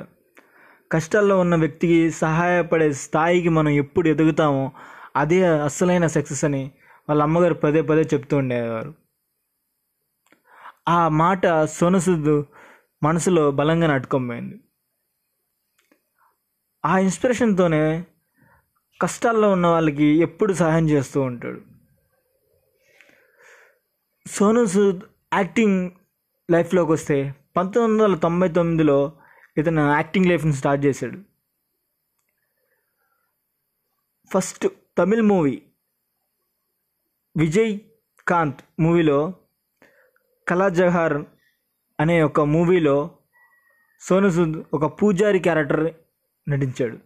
కష్టాల్లో 0.92 1.40
ఉన్న 1.40 1.54
వ్యక్తికి 1.54 2.11
సహాయపడే 2.11 2.92
స్థాయికి 2.92 3.49
మనం 3.49 3.68
ఎప్పుడు 3.68 4.09
ఎదుగుతామో 4.09 4.73
అదే 5.16 5.47
అస్సలైన 5.47 6.06
సక్సెస్ 6.06 6.44
అని 6.44 6.71
వాళ్ళ 7.09 7.23
అమ్మగారు 7.23 7.54
పదే 7.54 7.83
పదే 7.83 8.00
చెప్తూ 8.00 8.37
ఉండేవారు. 8.37 8.94
ఆ 10.88 11.09
మాట 11.09 11.47
సోనసుద్దు 11.64 12.47
మనసులో 13.02 13.50
బలంగా 13.50 13.87
నాటుకోపోయింది 13.87 14.61
ఆ 16.85 16.99
ఇన్స్పిరేషన్తోనే 16.99 18.05
కష్టాల్లో 19.03 19.53
ఉన్న 19.53 19.67
వాళ్ళకి 19.67 20.05
ఎప్పుడు 20.05 20.53
సహాయం 20.53 20.91
చేస్తూ 20.91 21.21
ఉంటాడు. 21.21 21.61
సోను 24.26 24.67
సూద్ 24.67 25.00
యాక్టింగ్ 25.35 25.91
లైఫ్లోకి 26.50 26.93
వస్తే 26.93 27.35
పంతొమ్మిది 27.57 28.05
వందల 28.05 28.17
తొంభై 28.17 28.49
తొమ్మిదిలో 28.49 29.12
ఇతను 29.59 29.93
యాక్టింగ్ 29.93 30.26
లైఫ్ని 30.26 30.53
స్టార్ట్ 30.53 30.85
చేశాడు. 30.85 31.19
ఫస్ట్ 34.35 34.69
తమిళ్ 34.99 35.23
మూవీ 35.23 35.62
విజయ్ 37.37 37.79
కాంత్ 38.29 38.61
మూవీలో 38.81 39.35
కళాజహార్ 40.49 41.25
అనే 42.00 42.23
ఒక 42.23 42.41
మూవీలో 42.41 43.11
సోను 44.00 44.29
సూద్ 44.29 44.62
ఒక 44.75 45.03
పూజారి 45.03 45.38
క్యారెక్టర్ 45.38 45.95
నటించాడు. 46.49 46.99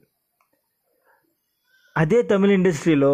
అదే 1.96 2.22
తమిళ 2.22 2.50
ఇండస్ట్రీలో 2.50 3.12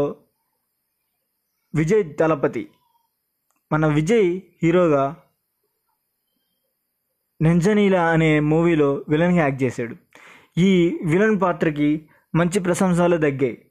విజయ్ 1.74 2.16
తలపతి. 2.20 2.70
మన 3.72 3.86
విజయ్ 3.86 4.40
హీరోగా 4.62 5.04
నెంజనీల 7.40 7.96
అనే 7.96 8.40
మూవీలో 8.40 9.04
విలన్గా 9.08 9.42
యాక్ట్ 9.42 9.62
చేశాడు. 9.62 9.96
ఈ 10.58 10.98
విలన్ 11.06 11.40
పాత్రకి 11.40 12.10
మంచి 12.34 12.58
ప్రశంసలు 12.60 13.16
దగ్గాయి 13.16 13.70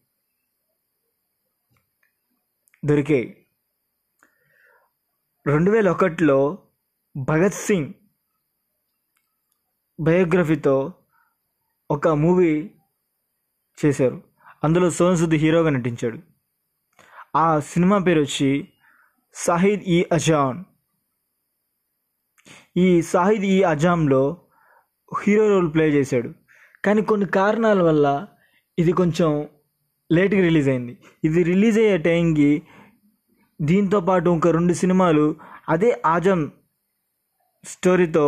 దొరికాయి 2.86 3.48
రెండు 5.48 5.72
వేల 5.72 5.90
ఒకటిలో 5.90 6.68
భగత్ 7.18 7.54
సింగ్ 7.54 7.94
బయోగ్రఫీతో 10.00 10.76
ఒక 11.94 12.08
మూవీ 12.08 12.52
చేశారు. 13.86 14.24
అందులో 14.64 14.90
సోన్ 14.90 15.18
సుద్ 15.18 15.36
హీరోగా 15.36 15.70
నటించాడు. 15.70 16.20
ఆ 17.36 17.60
సినిమా 17.60 17.98
పేరు 17.98 18.20
వచ్చి 18.20 18.68
సాహిద్ 19.34 19.84
ఈ 19.88 20.06
అజాన్ 20.12 20.64
ఈ 22.78 23.02
సాహిద్ 23.02 23.44
ఈ 23.44 23.64
అజాంలో 23.64 24.38
హీరో 25.24 25.50
రోల్ 25.50 25.74
ప్లే 25.74 25.86
చేశాడు. 25.90 26.30
కానీ 26.86 27.02
కొన్ని 27.02 27.26
కారణాల 27.28 27.82
వల్ల 27.82 28.28
ఇది 28.80 28.92
కొంచెం 28.92 29.48
లేట్గా 30.12 30.42
రిలీజ్ 30.42 30.70
అయింది. 30.70 30.98
ఇది 31.24 31.44
రిలీజ్ 31.44 31.78
అయ్యే 31.80 31.98
టైంకి 31.98 32.62
దీంతో 33.62 34.00
పాటు 34.00 34.30
ఇంకా 34.30 34.52
రెండు 34.52 34.74
సినిమాలు 34.74 35.36
అదే 35.70 36.02
ఆజం 36.06 36.52
స్టోరీతో 37.66 38.26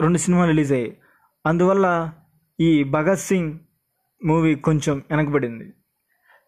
రెండు 0.00 0.18
సినిమాలు 0.18 0.50
రిలీజ్ 0.50 0.72
అయ్యాయి 0.72 1.00
అందువల్ల 1.46 2.12
ఈ 2.60 2.84
భగత్ 2.84 3.20
సింగ్ 3.20 3.58
మూవీ 4.24 4.54
కొంచెం 4.54 5.02
వెనకబడింది. 5.10 5.74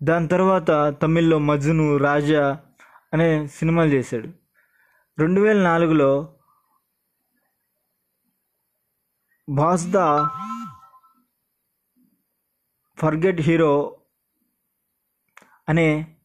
దాని 0.02 0.28
తర్వాత 0.28 0.71
తమిళ్ళో 1.02 1.38
మజ్ను 1.38 1.97
రాజా 1.97 2.61
అనే 3.12 3.47
సినిమాలు 3.47 3.90
చేశాడు. 3.90 4.28
రెండు 5.18 5.40
వేల 5.40 5.62
నాలుగులో 5.62 6.37
బాస్దా 9.49 10.30
ఫర్గెట్ 12.99 13.40
హీరో 13.40 14.00
అనే 15.68 16.16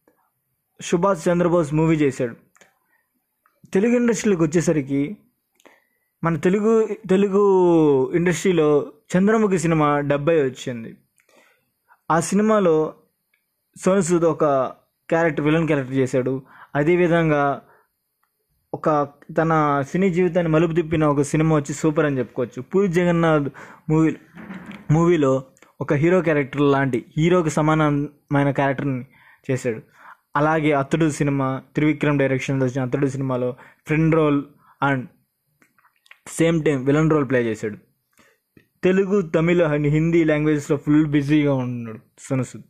సుభాష్ 0.82 1.28
చంద్రబోస్ 1.28 1.74
మూవీ 1.74 1.96
చేశాడు. 1.96 2.36
తెలుగు 3.74 3.96
ఇండస్ట్రీలోకి 3.96 4.44
వచ్చేసరికి 4.44 5.18
మన 6.24 6.36
తెలుగు 6.36 6.88
తెలుగు 7.10 7.42
ఇండస్ట్రీలో 8.16 8.92
చంద్రముఖి 9.18 9.60
సినిమా 9.60 10.00
డెబ్బై 10.00 10.44
వచ్చింది. 10.44 10.98
ఆ 12.12 12.20
సినిమాలో 12.20 12.94
సోను 13.78 14.02
సూద్ 14.02 14.24
ఒక 14.24 14.46
క్యారెక్టర్ 15.10 15.46
విలన్ 15.46 15.68
క్యారెక్టర్ 15.68 15.96
చేశాడు. 15.96 16.42
అదేవిధంగా 16.76 17.62
ఒక 18.74 19.08
తన 19.38 19.84
సినీ 19.90 20.10
జీవితాన్ని 20.10 20.52
మలుపు 20.52 20.74
తిప్పిన 20.74 21.06
ఒక 21.06 21.22
సినిమా 21.22 21.56
వచ్చి 21.56 21.74
సూపర్ 21.74 22.06
అని 22.06 22.18
చెప్పుకోవచ్చు. 22.18 22.62
పూరి 22.62 22.88
జగన్నాథ్ 22.88 23.50
మూవీ 23.90 24.16
మూవీలో 24.92 25.44
ఒక 25.82 25.94
హీరో 25.94 26.22
క్యారెక్టర్ 26.22 26.62
లాంటి 26.62 27.06
హీరోకి 27.18 27.50
సమానమైన 27.50 28.52
క్యారెక్టర్ని 28.52 29.06
చేశాడు. 29.52 29.82
అలాగే 30.36 30.72
అతడు 30.72 31.10
సినిమా 31.10 31.62
త్రివిక్రమ్ 31.76 32.20
డైరెక్షన్లో 32.20 32.66
వచ్చిన 32.66 32.86
అతడు 32.86 33.08
సినిమాలో 33.08 33.56
friend 33.88 34.16
role 34.16 34.44
and 34.84 35.08
same 36.28 36.64
time 36.64 36.86
villain 36.86 37.12
role 37.12 37.30
play 37.30 37.40
చేశాడు. 37.44 37.78
తెలుగు 38.84 39.22
తమిళ 39.22 39.64
అండ్ 39.64 39.88
హిందీ 39.88 40.24
లాంగ్వేజెస్లో 40.24 40.78
ఫుల్ 40.78 41.06
బిజీగా 41.06 41.54
ఉన్నాడు 41.54 42.00
సోనుసూద్ 42.20 42.66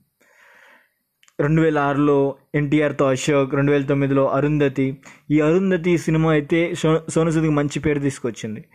రెండు 1.41 1.61
వేల 1.61 1.77
ఆరులో 1.77 2.35
ఎన్టీఆర్తో 2.55 3.05
అశోక్ 3.05 3.55
రెండు 3.55 3.71
వేల 3.71 3.85
తొమ్మిదిలో 3.85 4.27
అరుంధతి. 4.27 4.97
ఈ 5.31 5.39
అరుంధతి 5.39 5.97
సినిమా 5.97 6.31
అయితే 6.31 6.75
సో 6.75 7.05
సోనుసూద్కి 7.09 7.51
మంచి 7.51 7.79
పేరు 7.79 7.99
తీసుకొచ్చింది. 7.99 8.65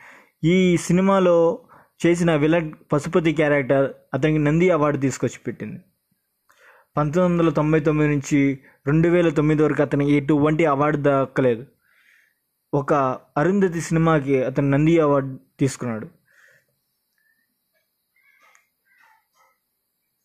ఈ 0.44 0.76
సినిమాలో 0.76 1.58
చేసిన 2.06 2.34
విలన్ 2.34 2.72
పశుపతి 2.92 3.32
క్యారెక్టర్ 3.32 3.92
అతనికి 4.14 4.38
నంది 4.38 4.70
అవార్డు 4.70 5.00
తీసుకొచ్చి 5.00 5.38
పెట్టింది 5.46 5.80
పంతొమ్మిది 6.96 7.42
వందల 7.42 7.54
తొంభై 7.54 7.80
తొమ్మిది 7.80 8.10
నుంచి 8.14 8.58
రెండు 8.86 9.08
వేల 9.08 9.28
తొమ్మిది 9.28 9.62
వరకు 9.62 9.82
అతనికి 9.82 10.12
ఎటువంటి 10.12 10.66
అవార్డు 10.66 10.98
దక్కలేదు. 11.02 11.66
ఒక 12.74 12.94
అరుంధతి 13.36 13.80
సినిమాకి 13.80 14.44
అతను 14.44 14.70
నంది 14.70 15.00
అవార్డు 15.00 15.40
తీసుకున్నాడు. 15.60 16.08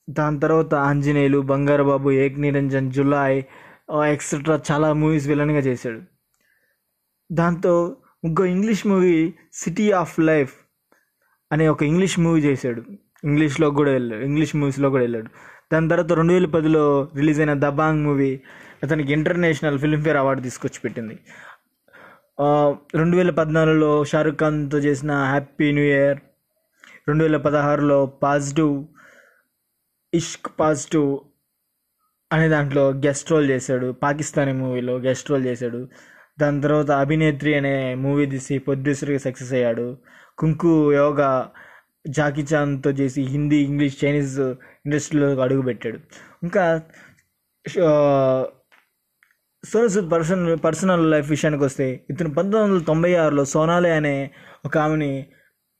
దాని 0.09 0.39
తర్వాత 0.39 0.73
ఆంజనేయులు 0.75 1.39
బంగారబాబు 1.39 2.11
ఏక్ 2.11 2.39
నిరంజన్ 2.39 2.91
జులాయ్ 2.91 3.43
ఎక్సెట్రా 4.05 4.61
చాలా 4.71 4.93
మూవీస్ 4.93 5.27
విలన్గా 5.27 5.57
చేశాడు. 5.57 6.01
దాంతో 7.31 7.97
ఇంకో 8.23 8.45
English 8.45 8.87
movie 8.87 9.33
city 9.53 9.91
of 9.91 10.19
life 10.19 10.53
అనే 11.51 11.67
ఒక 11.67 11.83
ఇంగ్లీష్ 11.83 12.19
మూవీ 12.19 12.41
చేశాడు. 12.41 12.83
ఇంగ్లీష్లో 13.23 13.71
కూడా 13.71 13.91
వెళ్ళాడు. 13.91 14.23
ఇంగ్లీష్ 14.23 14.55
మూవీస్లో 14.55 14.89
కూడా 14.89 15.01
వెళ్ళాడు. 15.01 15.29
దాని 15.73 15.89
తర్వాత 15.89 16.13
రెండు 16.13 16.33
వేల 16.33 16.45
పదిలో 16.45 17.11
రిలీజ్ 17.15 17.39
అయిన 17.39 17.53
దబాంగ్ 17.53 18.03
మూవీ 18.03 18.41
అతనికి 18.83 19.13
ఇంటర్నేషనల్ 19.13 19.79
ఫిల్మ్ఫేర్ 19.79 20.17
అవార్డు 20.17 20.41
తీసుకొచ్చి 20.43 20.79
పెట్టింది. 20.79 21.19
రెండు 22.95 23.17
వేల 23.17 23.29
పద్నాలుగులో 23.29 24.03
షారుఖ్ 24.03 24.37
ఖాన్తో 24.37 24.77
చేసిన 24.77 25.11
హ్యాపీ 25.11 25.71
న్యూ 25.71 25.85
ఇయర్ 25.85 26.19
రెండు 27.07 27.23
వేల 27.23 27.37
పదహారులో 27.37 28.05
పాజిటివ్ 28.05 28.85
ఇష్క్ 30.13 30.49
పాజిటివ్ 30.59 31.17
అనే 32.31 32.49
దాంట్లో 32.49 32.83
గెస్ట్ 33.05 33.31
రోల్ 33.31 33.49
చేశాడు. 33.49 33.91
పాకిస్తానీ 33.91 34.51
మూవీలో 34.51 34.95
గెస్ట్ 34.97 35.31
రోల్ 35.31 35.45
చేశాడు. 35.45 35.89
దాని 36.39 36.61
తర్వాత 36.61 36.91
అభినేత్రి 36.91 37.53
అనే 37.55 37.95
మూవీ 37.95 38.25
తీసి 38.25 38.57
ప్రొడ్యూసర్గా 38.57 39.17
సక్సెస్ 39.17 39.53
అయ్యాడు. 39.53 39.97
కుంకు 40.37 40.93
యోగా 40.93 41.51
జాకీ 42.07 42.43
చాన్తో 42.53 42.91
చేసి 42.91 43.21
హిందీ 43.21 43.57
ఇంగ్లీష్ 43.57 44.05
చైనీస్ 44.05 44.39
ఇండస్ట్రీలో 44.85 45.29
అడుగుపెట్టాడు. 45.41 45.99
ఇంకా 46.43 46.65
ఆ, 49.63 49.87
సూద్ 49.87 50.11
పర్సన్ 50.11 50.57
పర్సనల్ 50.57 51.11
లైఫ్ 51.11 51.29
విషయానికి 51.29 51.63
వస్తే 51.63 52.05
ఇతను 52.09 52.29
పంతొమ్మిది 52.29 52.73
వందల 52.73 52.83
తొంభై 52.85 53.13
ఆరులో 53.15 53.45
సోనాలి 53.45 53.91
అనే 53.91 54.13
ఒక 54.65 54.77
ఆమెని 54.77 55.09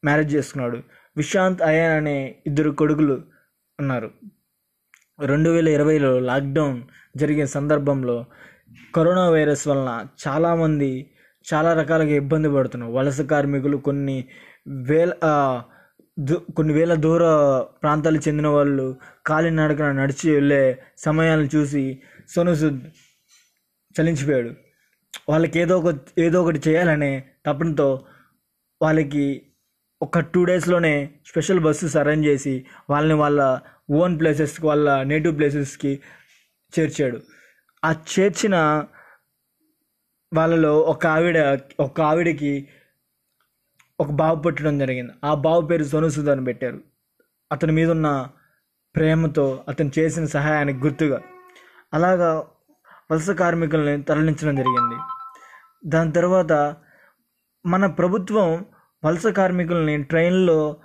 మ్యారేజ్ 0.03 0.35
చేసుకున్నాడు. 0.35 0.77
విశాంత్ 1.15 1.61
అయాన్ 1.61 1.97
అనే 1.97 2.15
ఇద్దరు 2.47 2.71
కొడుకులు 2.71 3.15
ఉన్నారు. 3.79 4.09
రెండు 5.19 5.49
వేల 5.49 5.67
ఇరవైలో 5.67 6.19
లాక్డౌన్ 6.19 6.77
జరిగిన 7.15 7.45
సందర్భంలో 7.47 8.17
కరోనా 8.95 9.29
వైరస్ 9.29 9.67
వలన 9.67 9.91
చాలామంది 10.27 10.91
చాలా 11.45 11.73
రకాలుగా 11.73 12.15
ఇబ్బంది 12.15 12.49
పడుతున్నారు. 12.49 12.91
వలస 12.91 13.21
కార్మికులు 13.21 13.77
కొన్ని 13.77 14.17
వేల 14.87 15.11
కొన్ని 16.55 16.73
వేల 16.73 16.93
దూర 16.95 17.23
ప్రాంతాలకు 17.83 18.27
చెందిన 18.27 18.47
వాళ్ళు 18.47 18.85
కాలినడకన 19.25 19.91
నడిచి 19.91 20.31
వెళ్ళే 20.31 20.63
సమయాలను 20.97 21.49
చూసి 21.55 21.83
సోను 22.27 22.55
సూద్ 22.55 22.79
చలించిపోయాడు 24.01 24.55
వాళ్ళకి 25.29 25.59
ఏదో 25.59 25.79
ఒక 25.79 25.95
ఏదో 26.17 26.41
ఒకటి 26.41 26.61
చేయాలనే 26.67 27.23
తపనతో 27.45 28.05
వాళ్ళకి 28.81 29.41
ఒక 30.01 30.19
టూ 30.19 30.45
డేస్లోనే 30.45 31.09
స్పెషల్ 31.25 31.59
బస్సెస్ 31.59 31.97
అరేంజ్ 31.97 32.27
చేసి 32.27 32.65
వాళ్ళని 32.89 33.13
వాళ్ళ 33.13 33.59
ఓన్ 33.91 34.19
ప్లేసెస్కి 34.19 34.65
వాళ్ళ 34.65 35.03
నేటివ్ 35.03 35.37
ప్లేసెస్కి 35.37 35.99
చేర్చాడు. 36.79 37.21
ఆ 37.85 37.91
చేర్చిన 37.91 38.85
వాళ్ళలో 40.33 40.79
ఒక 40.79 41.07
ఆవిడ 41.07 41.59
ఒక 41.79 42.01
ఆవిడకి 42.01 42.67
ఒక 43.99 44.11
బాబు 44.11 44.41
పుట్టడం 44.41 44.79
జరిగింది. 44.79 45.11
ఆ 45.23 45.33
బావు 45.33 45.61
పేరు 45.61 45.83
సోనుసుద్ 45.83 46.29
అని 46.29 46.43
పెట్టారు. 46.43 46.81
అతని 47.51 47.71
మీద 47.71 47.91
ఉన్న 47.91 48.27
ప్రేమతో 48.95 49.65
అతను 49.67 49.91
చేసిన 49.99 50.25
సహాయానికి 50.25 50.79
గుర్తుగా. 50.79 51.21
అలాగా 51.93 52.47
వలస 53.11 53.29
కార్మికుల్ని 53.29 54.03
తరలించడం 54.03 54.55
జరిగింది. 54.55 54.97
దాని 55.85 56.11
తర్వాత 56.11 56.75
మన 57.65 57.85
ప్రభుత్వం 57.85 58.65
వలస 59.05 59.27
కార్మికుల్ని 59.27 60.03
ట్రైన్లో 60.03 60.77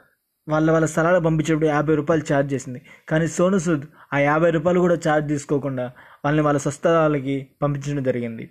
వాళ్ళ 0.49 0.71
వాళ్ళ 0.71 0.87
స్థలాలు 0.87 1.21
పంపించేటప్పుడు 1.21 1.67
యాభై 1.67 1.95
రూపాయలు 1.95 2.33
ఛార్జ్ 2.33 2.55
చేసింది. 2.55 2.83
కానీ 3.09 3.27
సోను 3.29 3.59
సూద్ 3.59 3.85
ఆ 4.13 4.19
యాభై 4.19 4.51
రూపాయలు 4.51 4.81
కూడా 4.81 4.95
ఛార్జ్ 4.95 5.29
తీసుకోకుండా 5.29 5.93
వాళ్ళని 6.25 6.45
వాళ్ళ 6.45 6.59
స్వస్థలాలకి 6.59 7.49
పంపించడం 7.63 8.03
జరిగింది. 8.03 8.51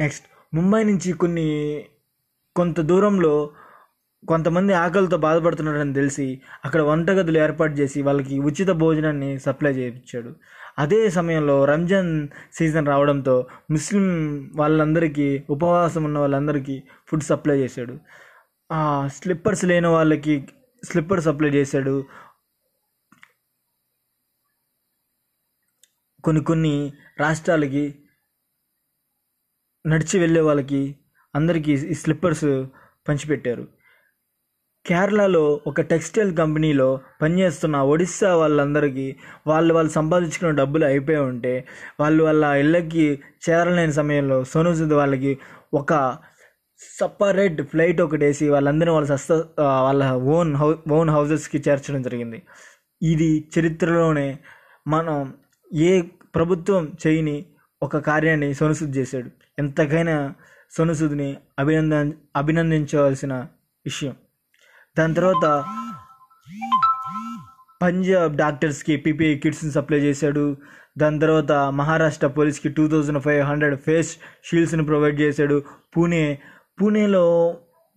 నెక్స్ట్ 0.00 0.26
ముంబై 0.54 0.84
నుంచి 0.84 1.12
కొన్ని 1.12 1.48
కొంత 2.56 2.80
దూరంలో 2.80 3.50
కొంతమంది 4.28 4.72
ఆకలితో 4.72 5.16
బాధపడుతున్నారని 5.16 5.94
తెలిసి 5.94 6.42
అక్కడ 6.64 6.80
వంటగదులు 6.80 7.38
ఏర్పాటు 7.38 7.72
చేసి 7.72 8.02
వాళ్ళకి 8.02 8.38
ఉచిత 8.38 8.70
భోజనాన్ని 8.70 9.38
సప్లై 9.38 9.72
చేయించాడు. 9.72 10.36
అదే 10.78 11.10
సమయంలో 11.10 11.64
రంజాన్ 11.64 12.28
సీజన్ 12.52 12.86
రావడంతో 12.86 13.46
ముస్లిం 13.70 14.06
వాళ్ళందరికీ 14.56 15.44
ఉపవాసం 15.50 16.04
ఉన్న 16.04 16.18
వాళ్ళందరికీ 16.18 16.82
ఫుడ్ 17.08 17.22
సప్లై 17.22 17.58
చేశాడు. 17.58 17.98
స్లిప్పర్స్ 19.06 19.64
లేని 19.64 19.86
వాళ్ళకి 19.86 20.48
స్లిప్పర్ 20.84 21.20
సప్లై 21.20 21.50
చేశాడు. 21.50 22.04
కొన్ని 26.24 26.44
కొన్ని 26.44 26.92
రాష్ట్రాలకి 27.20 27.94
నడిచి 29.86 30.20
వెళ్ళే 30.20 30.40
వాళ్ళకి 30.40 30.96
అందరికీ 31.34 31.72
ఈ 31.72 31.94
స్లిప్పర్స్ 31.94 32.44
పంచిపెట్టారు. 33.08 33.68
కేరళలో 34.86 35.60
ఒక 35.66 35.80
టెక్స్టైల్ 35.80 36.36
కంపెనీలో 36.36 37.00
పనిచేస్తున్న 37.22 37.76
ఒడిస్సా 37.76 38.30
వాళ్ళందరికీ 38.36 39.16
వాళ్ళు 39.46 39.74
వాళ్ళు 39.74 39.92
సంపాదించుకున్న 39.92 40.50
డబ్బులు 40.54 40.84
అయిపోయి 40.84 41.18
ఉంటే 41.18 41.52
వాళ్ళు 42.00 42.24
వాళ్ళ 42.24 42.44
ఇళ్ళకి 42.44 43.04
చేరలేని 43.48 43.92
సమయంలో 43.92 44.44
సోను 44.44 44.74
సూద్ 44.74 44.92
వాళ్ళకి 44.92 45.38
ఒక 45.74 45.92
సపరేట్ 46.98 47.62
ఫ్లైట్ 47.62 48.00
ఒకటి 48.00 48.24
వేసి 48.24 48.48
వాళ్ళందరినీ 48.48 48.94
వాళ్ళ 48.94 49.08
సస్త 49.08 49.32
వాళ్ళ 49.60 50.12
ఓన్ 50.12 50.56
హౌ 50.56 50.74
ఓన్ 50.92 51.10
హౌజెస్కి 51.10 51.58
చేర్చడం 51.68 52.02
జరిగింది. 52.02 52.42
ఇది 53.02 53.48
చరిత్రలోనే 53.58 54.38
మనం 54.86 55.34
ఏ 55.72 56.02
ప్రభుత్వం 56.34 56.92
చేయని 57.06 57.46
ఒక 57.82 57.96
కార్యాన్ని 57.96 58.54
సోనుసూద్ 58.54 58.96
చేశాడు. 58.96 59.30
ఎంతకైనా 59.58 60.34
సోనుసూద్ని 60.76 61.36
అభినంద 61.58 61.94
అభినందించవలసిన 62.36 63.34
విషయం. 63.86 64.14
దాని 64.98 65.14
తర్వాత 65.18 65.46
పంజాబ్ 67.82 68.34
డాక్టర్స్కి 68.36 68.94
పీపీఐ 68.96 69.34
కిట్స్ని 69.38 69.70
సప్లై 69.76 69.98
చేశాడు. 69.98 70.56
దాని 70.98 71.18
తర్వాత 71.20 71.52
మహారాష్ట్ర 71.52 72.28
పోలీస్కి 72.36 72.68
two 72.68 72.84
thousand 72.88 73.20
five 73.26 73.42
hundred 73.50 73.76
face 73.86 74.10
షీల్డ్స్ని 74.44 74.84
provide 74.90 75.18
చేశాడు. 75.20 75.56
పూణే 75.96 76.24
పూణేలో 76.80 77.24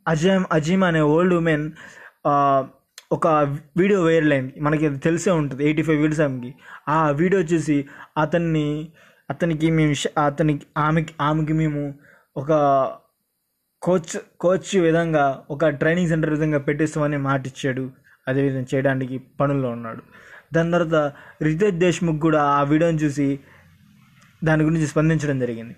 అజయ్ 0.08 0.40
అజీమ్ 0.52 0.84
అనే 0.84 1.02
ఓల్డ్ 1.02 1.34
ఉమెన్ 1.34 1.66
ఒక 3.12 3.28
వీడియో 3.78 4.00
వైరల్ 4.04 4.34
అయింది. 4.34 4.54
మనకి 4.66 4.88
తెలిసే 4.98 5.32
ఉంటుంది 5.32 5.62
ఎయిటీ 5.64 5.84
ఫైవ్ 5.88 6.00
వీడియోస్ 6.04 6.24
ఆమెకి. 6.28 6.52
ఆ 6.90 6.98
వీడియో 7.22 7.42
చూసి 7.42 7.78
అతన్ని 8.18 8.68
అతనికి 9.30 9.68
మేము 9.72 9.96
అతనికి 10.22 10.66
ఆమెకి 10.78 11.14
ఆమెకి 11.22 11.54
మేము 11.54 11.84
ఒక 12.38 12.52
కోచ్ 13.86 14.14
కోచ్ 14.40 14.70
విధంగా 14.78 15.24
ఒక 15.50 15.68
ట్రైనింగ్ 15.68 16.10
సెంటర్ 16.10 16.30
విధంగా 16.30 16.60
పెట్టిస్తామని 16.60 17.18
మాట 17.18 17.42
ఇచ్చాడు 17.48 17.84
అదేవిధంగా 18.28 18.70
చేయడానికి 18.74 19.18
పనుల్లో 19.40 19.70
ఉన్నాడు. 19.70 20.02
దాని 20.54 20.72
తర్వాత 20.72 20.98
రితేష్ 21.44 21.78
దేశ్ముఖ్ 21.80 22.20
కూడా 22.20 22.42
ఆ 22.58 22.64
వీడియోని 22.64 22.98
చూసి 22.98 23.28
దాని 24.44 24.64
గురించి 24.64 24.88
స్పందించడం 24.88 25.40
జరిగింది. 25.40 25.76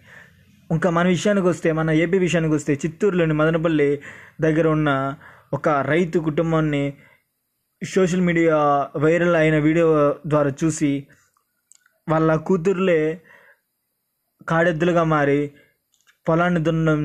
ఇంకా 0.71 0.89
మన 0.89 1.05
విషయానికి 1.07 1.47
వస్తే 1.47 1.69
మన 1.71 1.89
ఏపీ 2.03 2.17
విషయానికి 2.17 2.53
వస్తే 2.53 2.73
చిత్తూరులోని 2.73 3.33
మదనపల్లి 3.33 3.89
దగ్గర 4.41 4.67
ఉన్న 4.67 4.89
ఒక 5.53 5.69
రైతు 5.69 6.17
కుటుంబాన్ని 6.19 6.83
సోషల్ 7.81 8.21
మీడియా 8.21 8.57
వైరల్ 8.95 9.35
అయిన 9.35 9.57
వీడియో 9.59 9.87
ద్వారా 10.27 10.51
చూసి 10.63 11.07
వాళ్ళ 12.09 12.35
కూతుర్లే 12.35 13.01
కాడెద్దులుగా 14.47 15.03
మారి 15.03 15.51
పొలాన్ని 16.27 16.61
దున్నడం 16.63 17.01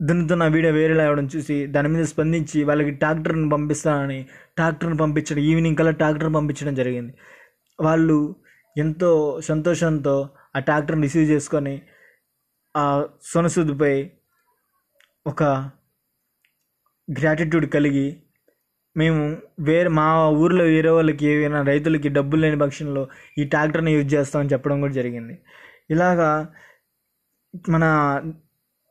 దున్నుతున్న 0.00 0.44
వీడియో 0.46 0.72
వేరేలా 0.72 1.04
అవ్వడం 1.04 1.26
చూసి 1.34 1.66
దాని 1.66 1.88
మీద 1.88 2.04
స్పందించి 2.04 2.64
వాళ్ళకి 2.64 2.90
ట్రాక్టర్ని 2.90 3.48
పంపిస్తానని 3.50 4.18
ట్రాక్టర్ని 4.56 4.96
పంపించడం 4.96 5.42
ఈవినింగ్ 5.42 5.76
కల్లా 5.76 5.92
ట్రాక్టర్ని 5.92 6.34
పంపించడం 6.34 6.74
జరిగింది. 6.74 7.12
వాళ్ళు 7.80 8.18
ఎంతో 8.76 9.40
సంతోషంతో 9.40 10.16
ఆ 10.56 10.58
ట్రాక్టర్ని 10.58 11.02
రిసీవ్ 11.02 11.30
చేసుకొని 11.30 11.74
ఆ 12.76 12.84
సొనసుద్దుపై 13.22 13.94
ఒక 15.26 15.42
గ్రాటిట్యూడ్ 17.08 17.66
కలిగి 17.66 18.06
మేము 18.96 19.22
వేరే 19.60 19.88
మా 19.88 20.06
ఊర్లో 20.30 20.64
వేరే 20.64 20.90
వాళ్ళకి 20.90 21.26
ఏమైనా 21.26 21.60
రైతులకి 21.62 22.08
డబ్బులు 22.08 22.40
లేని 22.40 22.58
పక్షంలో 22.58 23.02
ఈ 23.38 23.44
ట్రాక్టర్ని 23.44 23.92
యూజ్ 23.94 24.14
చేస్తామని 24.14 24.52
చెప్పడం 24.52 24.80
కూడా 24.80 24.92
జరిగింది. 24.92 25.34
ఇలాగా 25.90 26.30
మన 27.68 27.84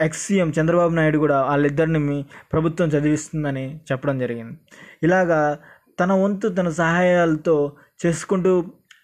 ఎక్స్ 0.04 0.22
సీఎం 0.28 0.50
చంద్రబాబు 0.60 0.94
నాయుడు 0.96 1.18
కూడా 1.18 1.38
వాళ్ళిద్దరిని 1.42 2.00
మీ 2.00 2.18
ప్రభుత్వం 2.54 2.88
చదివిస్తుందని 2.88 3.66
చెప్పడం 3.92 4.20
జరిగింది. 4.20 4.58
ఇలాగా 5.04 5.60
తన 6.00 6.12
వంతు 6.14 6.48
తన 6.48 6.70
సహాయాలతో 6.70 7.56
చేసుకుంటూ 8.06 8.52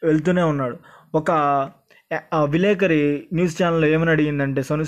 వెళ్తూనే 0.03 0.43
ఉన్నాడు. 0.43 0.77
ఒక 1.15 1.31
విలేకరి 2.45 3.27
న్యూస్ 3.33 3.55
ఛానల్లో 3.63 3.87
ఏమని 3.87 4.11
అడిగిందంటే 4.11 4.61
సోను 4.63 4.85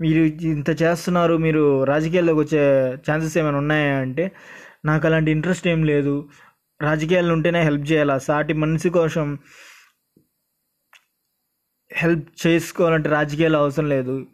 మీరు 0.00 0.20
ఇంత 0.54 0.82
చేస్తున్నారు 0.82 1.36
మీరు 1.36 1.84
రాజకీయాల్లోకి 1.84 2.40
వచ్చే 2.40 2.62
ఛాన్సెస్ 3.10 3.38
ఏమైనా 3.38 3.58
ఉన్నాయా? 3.58 3.96
అంటే 3.96 4.32
నాకు 4.84 5.06
అలాంటి 5.06 5.30
ఇంట్రెస్ట్ 5.30 5.68
ఏం 5.68 5.84
లేదు. 5.84 6.14
రాజకీయాలు 6.82 7.32
ఉంటేనే 7.32 7.62
హెల్ప్ 7.62 7.92
చేయాలా? 7.92 8.18
సాటి 8.18 8.52
మనిషి 8.52 8.90
కోసం 8.90 9.38
హెల్ప్ 11.92 12.28
చేసుకోవాలంటే 12.46 13.08
రాజకీయాలు 13.10 13.56
అవసరం 13.56 13.88
లేదు. 13.88 14.26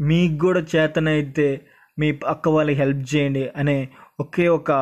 మీకు 0.00 0.38
కూడా 0.38 0.60
చేతనైతే 0.60 1.66
మీ 1.98 2.12
పక్క 2.12 2.48
వాళ్ళకి 2.48 2.78
హెల్ప్ 2.78 3.14
చేయండి 3.14 3.48
అనే 3.56 3.88
ఒకే 4.20 4.48
ఒక 4.48 4.72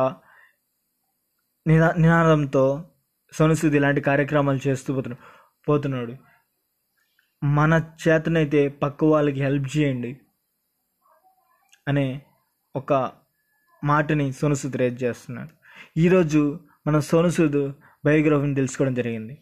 నినా 1.67 1.93
నినాదంతో 1.97 2.85
సోనుసూద్ 3.33 3.75
ఇలాంటి 3.75 4.01
కార్యక్రమాలు 4.01 4.67
చేస్తూ 4.67 4.93
పోతున్నాడు 4.93 5.21
పోతున్నాడు. 5.67 6.17
మన 7.43 7.91
చేతనైతే 8.07 8.67
పక్క 8.67 9.05
వాళ్ళకి 9.05 9.41
హెల్ప్ 9.41 9.77
చేయండి 9.77 10.19
అనే 11.87 12.21
ఒక 12.75 12.93
మాటని 13.83 14.31
సోనుసూద్ 14.31 14.75
రేజ్ 14.75 15.03
చేస్తున్నాడు. 15.03 15.49
ఈరోజు 15.97 16.59
మనం 16.87 17.01
సోనుసూద్ 17.01 17.73
బయోగ్రఫీని 18.05 18.55
తెలుసుకోవడం 18.55 18.93
జరిగింది. 18.93 19.41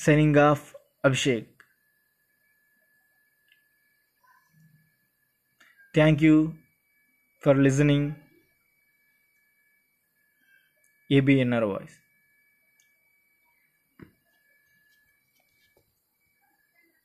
Signing 0.00 0.36
off 0.36 0.79
Abhishek 1.04 1.48
thank 5.94 6.22
you 6.22 6.34
for 7.42 7.58
listening 7.58 8.08
ABNR 11.10 11.64
voice 11.64 11.99